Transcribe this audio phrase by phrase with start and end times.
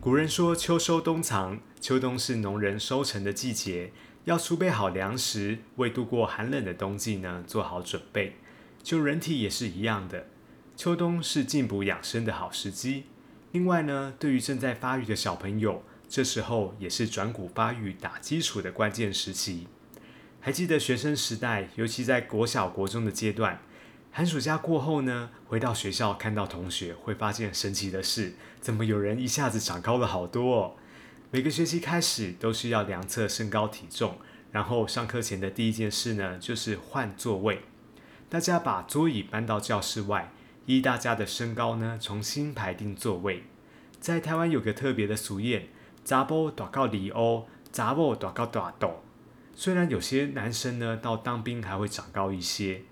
[0.00, 3.90] 古人说秋收冬藏，秋冬是农人收成的季节，
[4.26, 8.36] 要储备好粮食，为度过寒冷的冬季呢做好准备。
[8.80, 10.28] 就人体也是一样的，
[10.76, 13.06] 秋冬是进补养生的好时机。
[13.50, 19.66] 另外呢，对于正在发育的小朋友，这时候也是转骨发育打基础的关键时期。
[20.38, 23.60] 还记得学生时代，尤其在国小、国中的阶段，
[24.10, 30.72] 寒暑假过后呢，回到学校看到同学，会发现神奇的事，怎么有人一下子长高了好多哦？
[31.30, 34.18] 每个学期开始都需要量测身高体重，
[34.50, 37.62] 然后上课前的第一件事呢，就是换座位。
[38.28, 40.32] 大家把桌椅搬到教室外。
[40.66, 43.44] 依大家的身高呢，重新排定座位。
[44.00, 45.62] 在台湾有个特别的俗谚
[46.04, 49.02] ：“杂波短高里欧，杂波短高短斗。”
[49.56, 52.82] 虽然有些男生呢到当兵还会长高一些，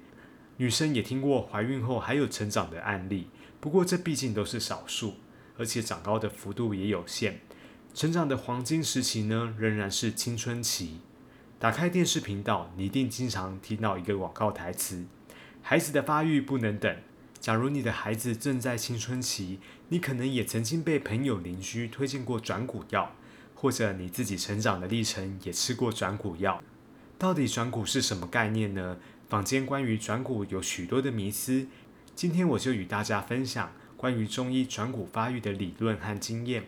[0.59, 3.29] 女生也听过怀孕后还有成长的案例。
[3.61, 5.15] 不过这毕竟都是少数，
[5.59, 7.41] 而且长高的幅度也有限。
[7.95, 11.01] 成长的黄金时期呢，仍然是青春期。
[11.59, 15.07] 打开电视频道，你一定经常听到一个广告台词
[15.63, 16.95] ：“孩子的发育不能等。”
[17.41, 23.15] 假如你的孩子正在青春期，你可能也曾经被朋友、邻居推荐过转骨药，
[23.55, 26.63] 或者你自己成长的历程也吃过转骨药。
[27.19, 28.99] 到底转骨是什么概念呢？
[29.29, 31.67] 坊间关于转骨有许多的迷思，
[32.15, 36.67] 今天我就与大家分享关于中医转骨发育的理论和经验。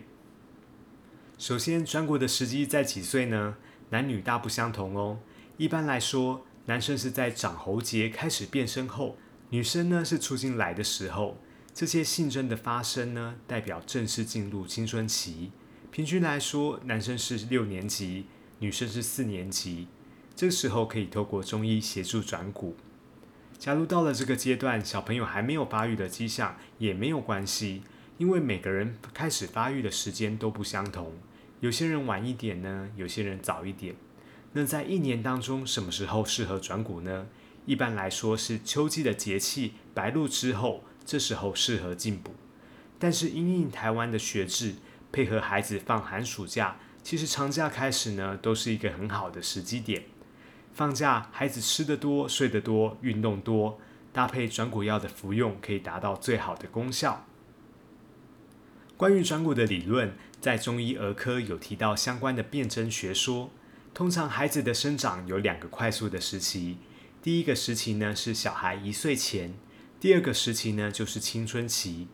[1.37, 3.55] 首先，转骨的时机在几岁呢？
[3.91, 5.19] 男女大不相同哦。
[5.55, 9.17] 一般来说，男生是在长喉结开始变深后。
[9.51, 11.37] 女生呢是初经来的时候，
[11.73, 15.51] 这些性征的发生呢，代表正式进入青春期。
[15.91, 18.25] 平均来说，男生是六年级，
[18.59, 19.87] 女生是四年级。
[20.39, 22.77] 这时候可以透过中医协助转骨。
[23.57, 27.83] 假如到了这个阶段，小朋友还没有发育的迹象，也没有关系，
[28.17, 31.11] 因为每个人开始发育的时间都不相同。
[31.59, 33.95] 有些人晚一点呢，有些人早一点。
[34.53, 37.27] 那在一年当中，什么时候适合转骨呢？
[37.65, 42.31] 一般来说是秋季的节气白露之后，这时候适合进补。
[42.97, 44.75] 但是因应台湾的学制，
[45.11, 50.05] 配合孩子放寒暑假，其实长假开始呢，都是一个很好的时机点。
[50.73, 53.79] 放假孩子吃得多、睡得多、运动多，
[54.13, 57.25] 搭配转骨药的服用，可以达到最好的功效。
[58.95, 63.49] 关于转骨的理论，在中医儿科有提到相关的辨证学说。
[63.91, 66.77] 通常孩子的生长有两个快速的时期。
[67.23, 69.55] 第一个时期呢是小孩一岁前，
[69.99, 72.07] 第二个时期呢就是青春期。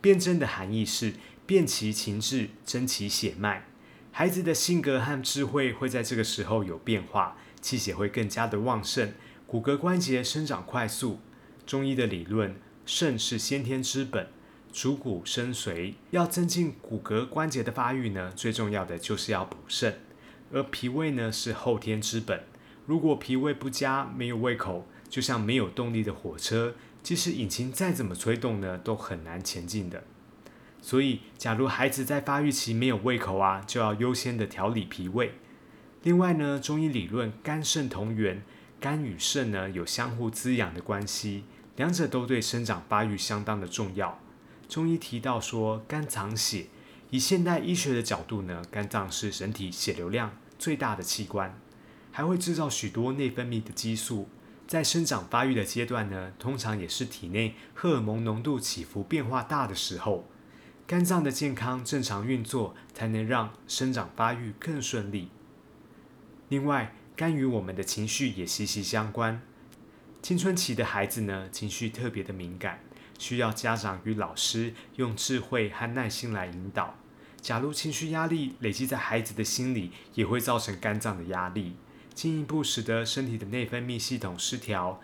[0.00, 1.14] 辨证的含义是
[1.44, 3.66] 辨其情志，真其血脉。
[4.10, 9.12] 孩子的性格和智慧会在这个时候有变化，气血会更加的旺盛，
[9.44, 11.18] 骨骼关节生长快速。
[11.66, 12.54] 中医的理论，
[12.84, 14.28] 肾是先天之本，
[14.72, 15.94] 主骨生髓。
[16.12, 19.98] 要增进骨骼关节的发育呢，最重要的就是要补肾，
[20.52, 22.44] 而脾胃呢是后天之本。
[22.86, 30.04] 如果脾胃不佳，没有胃口，就像没有动力的火车，即使引擎再怎么吹动呢，都很难前进的。
[30.80, 35.32] 所以，假如孩子在发育期没有胃口啊，就要优先的调理脾胃。
[36.02, 38.42] 另外呢，中医理论肝肾同源，
[38.80, 41.44] 肝与肾呢有相互滋养的关系，
[41.76, 44.20] 两者都对生长发育相当的重要。
[44.68, 46.66] 中医提到说，肝藏血，
[47.10, 51.58] 以现代医学的角度呢，肝脏是人体血流量最大的器官。
[52.12, 54.28] 还会制造许多内分泌的激素，
[54.66, 60.26] 在生长发育的阶段呢，通常也是体内荷尔蒙浓度起伏变化大的时候。
[60.86, 65.28] 肝脏的健康正常运作，才能让生长发育更顺利。
[66.48, 69.42] 另外，肝与我们的情绪也息息相关。
[70.22, 72.80] 青春期的孩子呢，情绪特别的敏感，
[73.18, 76.94] 需要家长与老师用智慧和耐心来引导。
[77.40, 81.76] 假如情绪压力累积在孩子的心里，也会造成肝脏的压力。
[82.14, 85.00] 进一步使得身体的内分泌系统失调，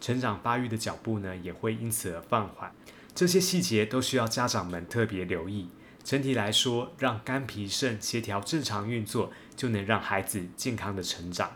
[0.00, 2.72] 成长发育的脚步呢也会因此而放缓。
[3.14, 5.68] 这些细节都需要家长们特别留意。
[6.10, 11.52] 整体来说，让肝脾肾协调正常运作，就能让孩子健康的成长。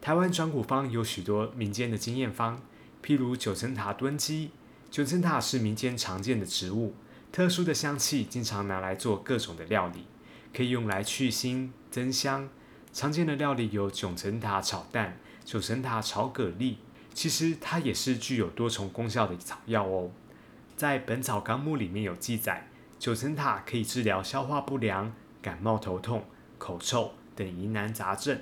[0.00, 2.62] 台湾转骨方有许多民间的经验方，
[3.04, 4.50] 譬如九层塔炖鸡、
[4.90, 6.94] 九层塔是民间常见的植物，
[7.30, 10.06] 特殊的香气经常拿来做各种的料理，
[10.54, 12.48] 可以用来去腥增香。
[12.94, 16.76] 常见的料理有九层塔炒蛋、九层塔炒蛤蜊。
[17.12, 20.10] 其实它也是具有多重功效的草药哦。
[20.78, 25.12] 在《本草纲目》里面有记载，九层塔可以治疗消化不良、
[25.42, 26.24] 感冒头痛、
[26.58, 28.40] 口臭等疑难杂症。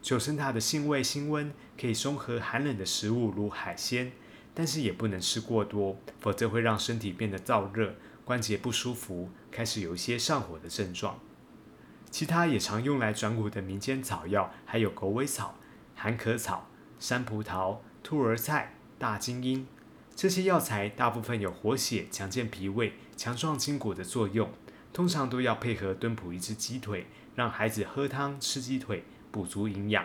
[0.00, 4.12] 九层塔的性味辛温，可以中和寒冷的食物，如海鲜。
[4.54, 7.94] 但是也不能吃过多，否则会让身体变得燥热、
[8.24, 11.18] 关节不舒服，开始有一些上火的症状。
[12.10, 15.54] 其他也常用来转骨的民间草药，还有狗尾草、
[15.94, 16.68] 寒壳草、
[16.98, 19.66] 山葡萄、兔儿菜、大金樱。
[20.14, 22.92] 这些药材大部分有活血、强健脾胃、
[23.22, 24.50] 强壮筋骨的作用，
[24.92, 30.04] 通常都要配合炖补一只鸡腿，让孩子喝汤吃鸡腿，补足营养。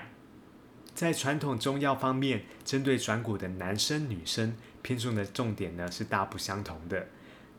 [0.94, 7.08] 在传统中药方面，针对转骨的男生、女生偏重的重点呢是大不相同的。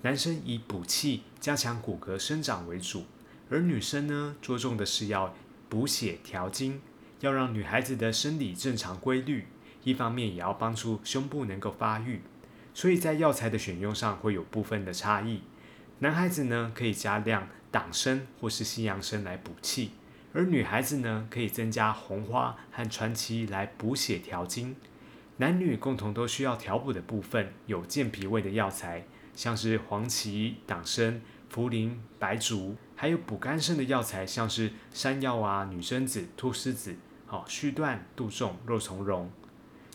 [0.02, 3.06] 男生以补气、加强骨骼生长为主，
[3.50, 5.34] 而女生呢着重的是要
[5.69, 6.81] 补血调经，
[7.19, 9.49] 要让女孩子的生理正常规律，
[9.82, 12.22] 一方面也要帮助胸部能够发育。
[12.78, 15.40] 所以在药材的选用上会有部分的差异。
[15.98, 19.90] 男孩子呢可以加量党参或是西洋参来补气，
[20.32, 24.76] 而女孩子呢可以增加红花和川七来补血调经。
[25.38, 29.04] 男女共同都需要调补的部分有健脾胃的药材，
[29.34, 31.20] 像是黄芪、党参、
[31.52, 36.94] 茯苓、白术，还有补肝肾的药材，像是山药啊、女贞子、菟丝子、
[37.26, 39.28] 好续断、杜仲、肉苁蓉。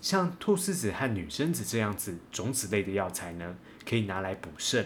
[0.04, 3.56] 像菟丝子和女贞子这样子种子类的药材呢，
[3.86, 4.86] 可以拿来补肾，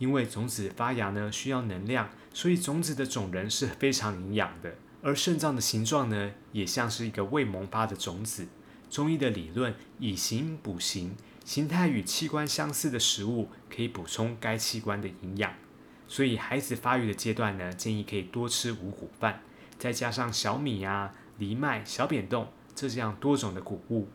[0.00, 4.74] 因为种子发芽呢需要能量，所以种子的种仁是非常营养的。
[5.02, 8.48] 而肾脏的形状呢，也像是一个未萌发的种子。
[8.90, 11.14] 中医的理论以形补形，
[11.44, 15.54] 形态与器官相似的食物可以补充该器官的营养。
[16.08, 19.42] 所以孩子发育的阶段呢，建议可以多吃五谷饭，
[19.78, 24.08] 再加上小米啊、藜麦、小扁豆这样多种的谷物。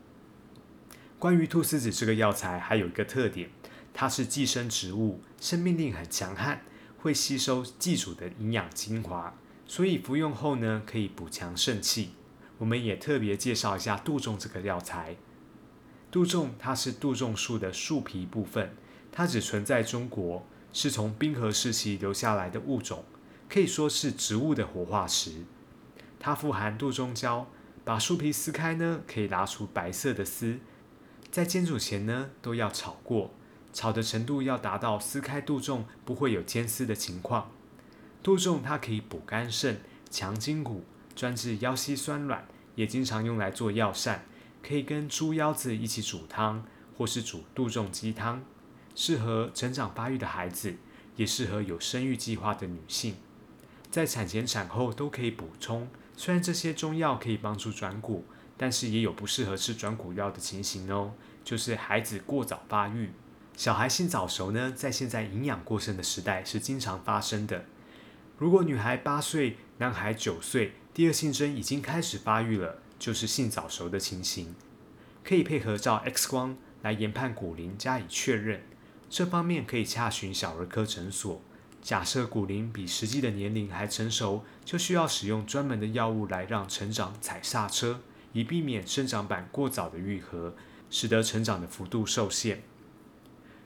[1.22, 3.48] 关于菟丝子这个药材，还有一个特点，
[3.94, 6.62] 它是寄生植物，生命力很强悍，
[6.98, 9.32] 会吸收寄主的营养精华，
[9.64, 12.14] 所以服用后呢，可以补强肾气。
[12.58, 15.14] 我们也特别介绍一下杜仲这个药材。
[16.10, 18.74] 杜仲它是杜仲树的树皮部分，
[19.12, 23.04] 它只存在中国，是从冰河时期留下来的物种，
[23.48, 25.44] 可以说是植物的活化石。
[26.18, 27.46] 它富含杜仲胶，
[27.84, 30.58] 把树皮撕开呢，可以拿出白色的丝。
[31.32, 33.30] 在煎煮前呢，都要炒过，
[33.72, 37.50] 炒的程度要达到撕开杜仲不会有尖丝的情况。
[38.22, 39.80] 杜仲它可以补肝肾、
[40.10, 40.84] 强筋骨，
[41.16, 44.26] 专治腰膝酸软，也经常用来做药膳，
[44.62, 46.66] 可以跟猪腰子一起煮汤，
[46.98, 48.44] 或是煮杜仲鸡汤，
[48.94, 50.74] 适合成长发育的孩子，
[51.16, 53.14] 也适合有生育计划的女性，
[53.90, 55.88] 在产前产后都可以补充。
[56.14, 58.26] 虽然这些中药可以帮助转骨。
[58.56, 61.14] 但是也有不适合吃转骨药的情形哦，
[61.44, 63.10] 就是孩子过早发育，
[63.56, 67.64] 小孩性早熟呢，在现在营养过剩的时代是经常发生的。
[68.38, 74.54] 如果女孩八岁，男孩九岁，第二性征已经开始发育了，就是性早熟的情形，
[75.24, 78.62] 可以配合照 X 光来研判骨龄加以确认。
[79.08, 81.40] 这方面可以洽询小儿科诊所。
[81.82, 88.00] 假设骨龄比实际的年龄还成熟，就需要使用专门的药物来让成长踩刹车。
[88.32, 90.54] 以避免生长板过早的愈合，
[90.90, 92.62] 使得成长的幅度受限。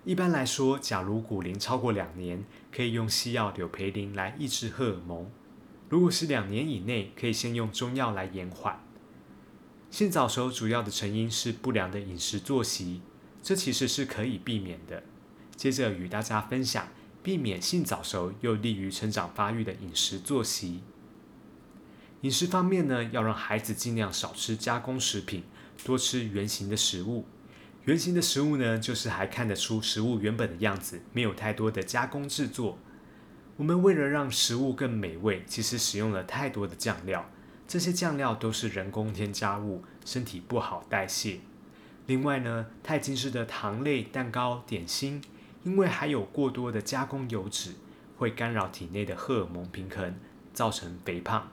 [0.05, 5.27] 一般来说，假如骨龄超过两年，可以用西药柳培林来抑制荷尔蒙；
[5.89, 8.81] 如果是两年以内，可以先用中药来延缓。
[9.91, 13.03] 性早熟主要的成因是不良的饮食作息，
[13.43, 15.03] 这其实是可以避免的。
[15.57, 16.89] 接着与大家分享，
[17.23, 20.83] 避免性早熟又利于成长发育的饮食作息。
[22.27, 25.45] 饮食方面呢，要让孩子尽量少吃加工食品，
[25.85, 27.25] 多吃原形的食物。
[27.85, 32.79] 原形的食物呢，就是还看得出食物原本的样子，没有太多的加工制作。
[33.59, 37.31] 我们为了让食物更美味，其实使用了太多的酱料，
[37.69, 41.39] 这些酱料都是人工添加物，身体不好代谢。
[42.07, 45.23] 另外呢，太精致的糖类、蛋糕、点心，
[45.63, 47.75] 因为含有过多的加工油脂，
[48.17, 50.17] 会干扰体内的荷尔蒙平衡，
[50.53, 51.53] 造成肥胖。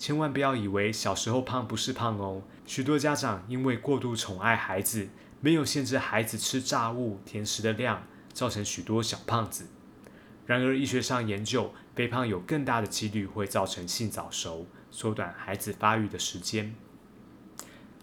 [0.00, 2.42] 千万不要以为小时候胖不是胖哦。
[2.64, 5.10] 许多家长因为过度宠爱孩子，
[5.42, 9.66] 没有限制孩子吃炸物、甜食的量，造成许多小胖子。
[10.46, 16.74] 然而，医学上研究，肥胖有更大的几率会造成性早熟，缩短孩子发育的时间。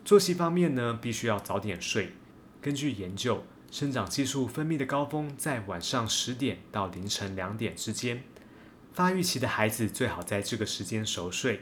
[0.05, 2.13] 作息方面呢，必须要早点睡。
[2.61, 8.21] 根据研究，生长激素分泌的高峰在晚上十点到凌晨两点之间。
[8.93, 11.61] 发育期的孩子最好在这个时间熟睡。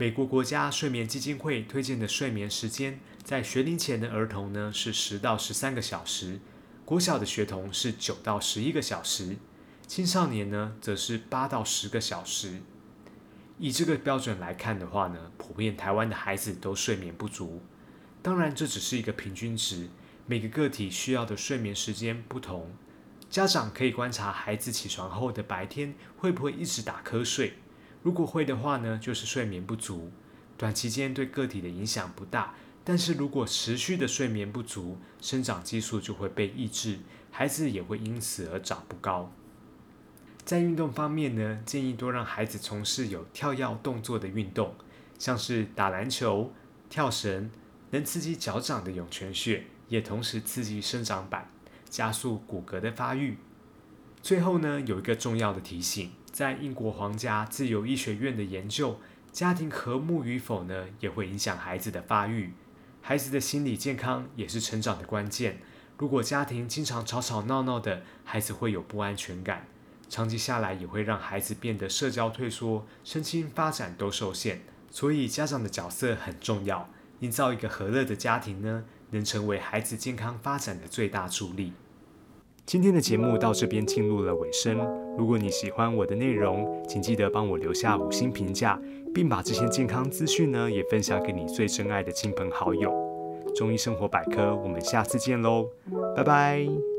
[0.00, 6.38] 美国国家睡眠基金会推荐的睡眠时间，在学龄前的儿童呢是十到十三个小时，
[6.84, 9.38] 国小的学童是九到十一个小时，
[9.88, 12.60] 青少年呢则是八到十个小时。
[13.58, 17.60] 以这个标准来看的话呢，普遍台湾的孩子都睡眠不足。
[18.22, 19.88] 当然，这只是一个平均值，
[20.26, 22.70] 每个个体需要的睡眠时间不同。
[23.28, 27.54] 家长可以观察孩子起床后的白天会不会一直打瞌睡。
[28.08, 30.10] 如果会的话呢，就是睡眠不足，
[30.56, 32.54] 短期间对个体的影响不大。
[32.82, 37.00] 但是如果持续的睡眠不足，生长激素就会被抑制，
[37.30, 39.30] 孩子也会因此而长不高。
[40.42, 44.74] 在运动方面呢，建议多让孩子从事有跳跃动作的运动，
[45.18, 46.54] 像是打篮球、
[46.88, 47.50] 跳绳，
[47.90, 51.50] 能刺激脚掌的涌泉穴，也同时刺激生长板，
[51.90, 53.36] 加速骨骼的发育。
[54.22, 56.12] 最后呢，有一个重要的提醒。
[56.38, 59.00] 在英国皇家自由医学院的研究，
[59.32, 62.52] 家庭和睦与否呢，也会影响孩子的发育。
[63.02, 65.58] 孩子的心理健康也是成长的关键。
[65.96, 69.66] 如果家庭经常吵吵闹闹的，孩子会有不安全感，
[70.08, 74.60] 长期下来也会让孩子变得社交退缩，身心发展都受限。
[74.92, 81.72] 所以家长的角色很重要，营造一个和乐的家庭呢，能成为孩子健康发展的最大助力。
[82.68, 84.76] 今天的节目到这边进入了尾声。
[85.16, 88.78] 如果你喜欢我的内容，请记得帮我留下五星评价，
[89.14, 92.92] 并把这些健康资讯呢也分享给你最珍爱的亲朋好友。
[93.56, 95.70] 中医生活百科，我们下次见喽，
[96.14, 96.97] 拜拜。